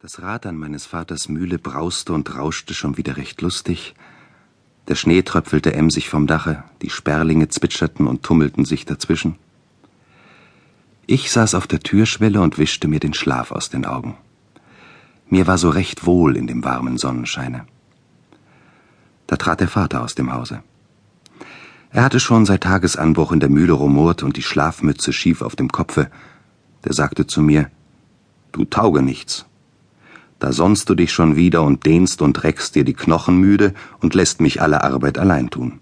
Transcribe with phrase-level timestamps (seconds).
[0.00, 3.94] Das Rad an meines Vaters Mühle brauste und rauschte schon wieder recht lustig.
[4.88, 9.36] Der Schnee tröpfelte emsig vom Dache, die Sperlinge zwitscherten und tummelten sich dazwischen.
[11.06, 14.16] Ich saß auf der Türschwelle und wischte mir den Schlaf aus den Augen.
[15.30, 17.64] Mir war so recht wohl in dem warmen Sonnenscheine.
[19.26, 20.62] Da trat der Vater aus dem Hause.
[21.90, 25.70] Er hatte schon seit Tagesanbruch in der Mühle rumort und die Schlafmütze schief auf dem
[25.70, 26.10] Kopfe.
[26.84, 27.70] Der sagte zu mir,
[28.52, 29.46] Du tauge nichts,
[30.38, 34.14] da sonnst du dich schon wieder und dehnst und reckst dir die Knochen müde und
[34.14, 35.80] lässt mich alle Arbeit allein tun.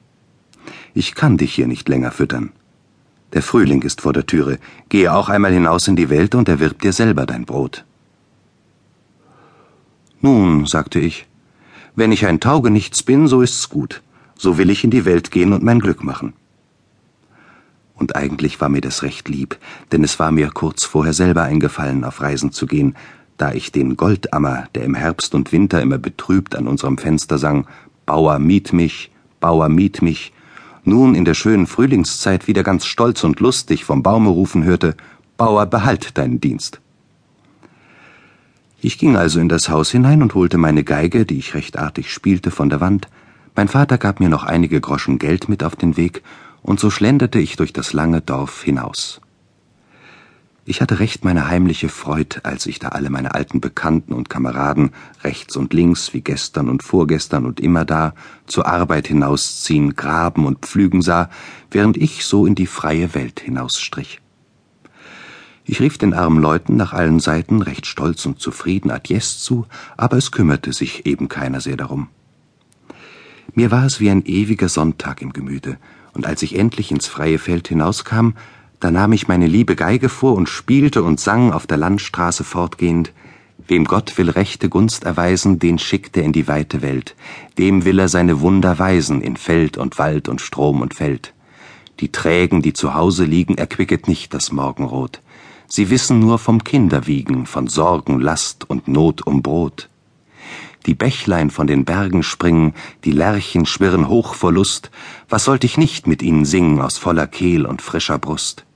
[0.95, 2.53] Ich kann dich hier nicht länger füttern.
[3.33, 4.59] Der Frühling ist vor der Türe,
[4.91, 7.85] gehe auch einmal hinaus in die Welt und erwirb dir selber dein Brot.
[10.21, 11.27] Nun, sagte ich,
[11.97, 14.03] wenn ich ein Taugenichts bin, so ist's gut,
[14.37, 16.35] so will ich in die Welt gehen und mein Glück machen.
[17.95, 19.59] Und eigentlich war mir das recht lieb,
[19.93, 22.97] denn es war mir kurz vorher selber eingefallen, auf Reisen zu gehen,
[23.37, 27.67] da ich den Goldammer, der im Herbst und Winter immer betrübt an unserem Fenster sang,
[28.07, 30.33] Bauer miet mich, Bauer miet mich,
[30.85, 34.97] nun in der schönen Frühlingszeit wieder ganz stolz und lustig vom Baume rufen hörte,
[35.37, 36.81] Bauer, behalt deinen Dienst.
[38.81, 42.13] Ich ging also in das Haus hinein und holte meine Geige, die ich recht artig
[42.13, 43.09] spielte, von der Wand.
[43.55, 46.23] Mein Vater gab mir noch einige Groschen Geld mit auf den Weg,
[46.63, 49.21] und so schlenderte ich durch das lange Dorf hinaus.
[50.65, 54.93] Ich hatte recht meine heimliche Freud, als ich da alle meine alten Bekannten und Kameraden
[55.25, 58.15] rechts und links wie gestern und vorgestern und immer da
[58.47, 61.31] zur Arbeit hinausziehen, graben und pflügen sah,
[61.73, 64.21] während ich so in die freie Welt hinausstrich.
[65.65, 70.17] Ich rief den armen Leuten nach allen Seiten recht stolz und zufrieden Adjes zu, aber
[70.17, 72.09] es kümmerte sich eben keiner sehr darum.
[73.55, 75.77] Mir war es wie ein ewiger Sonntag im Gemüte,
[76.15, 78.35] und als ich endlich ins freie Feld hinauskam,
[78.83, 83.13] da nahm ich meine liebe Geige vor und spielte und sang auf der Landstraße fortgehend
[83.69, 87.15] Wem Gott will rechte Gunst erweisen, den schickt er in die weite Welt,
[87.59, 91.33] dem will er seine Wunder weisen in Feld und Wald und Strom und Feld.
[92.01, 95.21] Die Trägen, die zu Hause liegen, erquicket nicht das Morgenrot.
[95.69, 99.89] Sie wissen nur vom Kinderwiegen, von Sorgen, Last und Not um Brot.
[100.87, 102.75] Die Bächlein von den Bergen springen,
[103.05, 104.91] die Lerchen schwirren hoch vor Lust,
[105.29, 108.67] was sollt ich nicht mit ihnen singen aus voller Kehl und frischer Brust?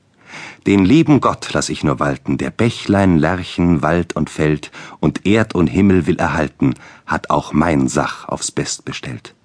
[0.66, 5.54] Den lieben Gott lass ich nur walten, der Bächlein, Lerchen, Wald und Feld und Erd
[5.54, 6.74] und Himmel will erhalten,
[7.06, 9.36] hat auch mein Sach aufs Best bestellt.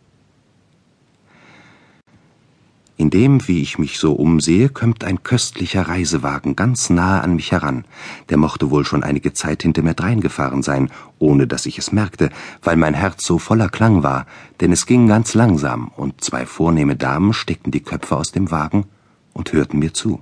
[2.97, 7.85] Indem, wie ich mich so umsehe, kömmt ein köstlicher Reisewagen ganz nahe an mich heran.
[8.29, 10.89] Der mochte wohl schon einige Zeit hinter mir dreingefahren sein,
[11.19, 12.31] ohne dass ich es merkte,
[12.63, 14.25] weil mein Herz so voller Klang war,
[14.59, 18.85] denn es ging ganz langsam, und zwei vornehme Damen steckten die Köpfe aus dem Wagen
[19.33, 20.21] und hörten mir zu.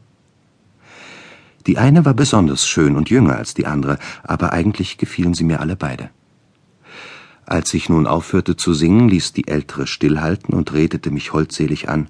[1.67, 5.59] Die eine war besonders schön und jünger als die andere, aber eigentlich gefielen sie mir
[5.59, 6.09] alle beide.
[7.45, 12.07] Als ich nun aufhörte zu singen, ließ die ältere stillhalten und redete mich holdselig an.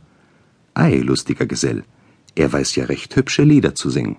[0.74, 1.84] Ei, lustiger Gesell,
[2.36, 4.18] er weiß ja recht hübsche Lieder zu singen.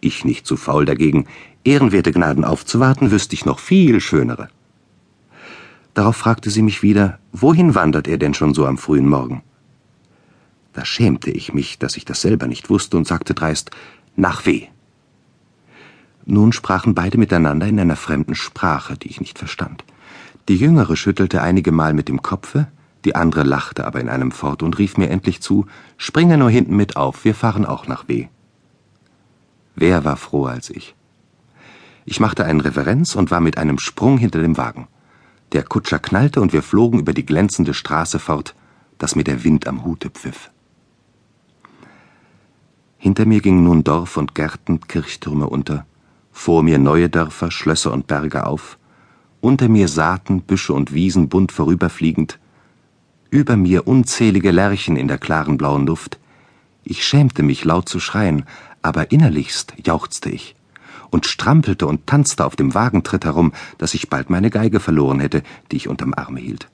[0.00, 1.26] Ich nicht zu faul dagegen,
[1.64, 4.48] ehrenwerte Gnaden aufzuwarten, wüsste ich noch viel schönere.
[5.94, 9.42] Darauf fragte sie mich wieder, wohin wandert er denn schon so am frühen Morgen?
[10.74, 13.70] Da schämte ich mich, dass ich das selber nicht wusste und sagte dreist,
[14.16, 14.66] nach W.
[16.24, 19.84] Nun sprachen beide miteinander in einer fremden Sprache, die ich nicht verstand.
[20.48, 22.68] Die Jüngere schüttelte einige Mal mit dem Kopfe,
[23.04, 25.66] die andere lachte aber in einem fort und rief mir endlich zu,
[25.96, 28.26] springe nur hinten mit auf, wir fahren auch nach W.
[29.76, 30.96] Wer war froher als ich?
[32.04, 34.88] Ich machte einen Reverenz und war mit einem Sprung hinter dem Wagen.
[35.52, 38.54] Der Kutscher knallte und wir flogen über die glänzende Straße fort,
[38.98, 40.50] dass mir der Wind am Hute pfiff.
[42.98, 45.86] Hinter mir gingen nun Dorf und Gärten, Kirchtürme unter,
[46.32, 48.78] vor mir neue Dörfer, Schlösser und Berge auf,
[49.40, 52.38] unter mir Saaten, Büsche und Wiesen bunt vorüberfliegend,
[53.30, 56.18] über mir unzählige Lerchen in der klaren blauen Luft.
[56.84, 58.44] Ich schämte mich laut zu schreien,
[58.82, 60.56] aber innerlichst jauchzte ich
[61.10, 65.42] und strampelte und tanzte auf dem Wagentritt herum, dass ich bald meine Geige verloren hätte,
[65.70, 66.68] die ich unterm Arme hielt.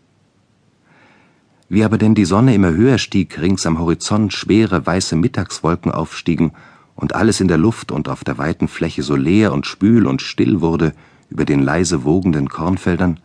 [1.73, 6.53] Wie aber denn die Sonne immer höher stieg, rings am Horizont schwere weiße Mittagswolken aufstiegen
[6.95, 10.21] und alles in der Luft und auf der weiten Fläche so leer und spül und
[10.21, 10.93] still wurde
[11.31, 13.21] über den leise wogenden Kornfeldern,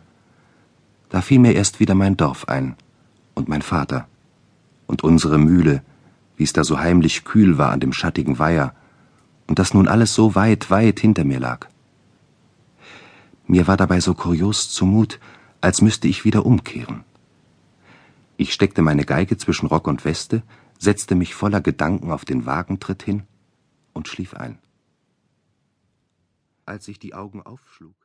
[1.10, 2.74] da fiel mir erst wieder mein Dorf ein
[3.34, 4.08] und mein Vater
[4.86, 5.82] und unsere Mühle,
[6.38, 8.74] wie es da so heimlich kühl war an dem schattigen Weiher
[9.46, 11.66] und das nun alles so weit, weit hinter mir lag.
[13.46, 15.20] Mir war dabei so kurios zumut,
[15.60, 17.04] als müsste ich wieder umkehren.
[18.40, 20.44] Ich steckte meine Geige zwischen Rock und Weste,
[20.78, 23.24] setzte mich voller Gedanken auf den Wagentritt hin
[23.92, 24.60] und schlief ein.
[26.64, 27.96] Als ich die Augen aufschlug